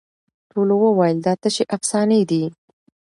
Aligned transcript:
ټولو 0.51 0.73
وویل 0.81 1.17
دا 1.25 1.33
تشي 1.41 1.63
افسانې 1.75 2.21
دي 2.29 2.43